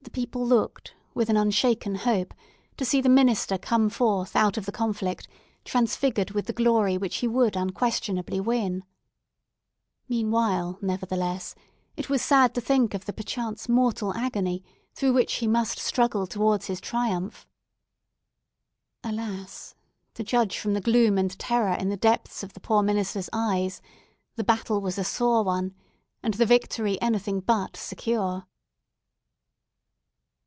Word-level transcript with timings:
The 0.00 0.10
people 0.20 0.46
looked, 0.46 0.94
with 1.14 1.28
an 1.30 1.36
unshaken 1.36 1.94
hope, 1.96 2.34
to 2.76 2.84
see 2.84 3.00
the 3.00 3.08
minister 3.08 3.56
come 3.58 3.88
forth 3.88 4.36
out 4.36 4.56
of 4.58 4.66
the 4.66 4.70
conflict 4.70 5.26
transfigured 5.64 6.30
with 6.32 6.46
the 6.46 6.52
glory 6.52 6.96
which 6.98 7.16
he 7.16 7.26
would 7.26 7.56
unquestionably 7.56 8.38
win. 8.38 8.84
Meanwhile, 10.06 10.78
nevertheless, 10.82 11.54
it 11.96 12.10
was 12.10 12.20
sad 12.22 12.54
to 12.54 12.60
think 12.60 12.92
of 12.94 13.06
the 13.06 13.12
perchance 13.14 13.66
mortal 13.68 14.12
agony 14.14 14.62
through 14.94 15.14
which 15.14 15.36
he 15.36 15.46
must 15.48 15.78
struggle 15.78 16.26
towards 16.28 16.66
his 16.66 16.82
triumph. 16.82 17.48
Alas! 19.02 19.74
to 20.12 20.22
judge 20.22 20.58
from 20.58 20.74
the 20.74 20.80
gloom 20.82 21.16
and 21.18 21.36
terror 21.40 21.72
in 21.74 21.88
the 21.88 21.96
depth 21.96 22.44
of 22.44 22.52
the 22.52 22.60
poor 22.60 22.82
minister's 22.82 23.30
eyes, 23.32 23.80
the 24.36 24.44
battle 24.44 24.80
was 24.82 24.98
a 24.98 25.02
sore 25.04 25.42
one, 25.42 25.74
and 26.22 26.34
the 26.34 26.46
victory 26.46 27.00
anything 27.00 27.40
but 27.40 27.74
secure. 27.76 28.46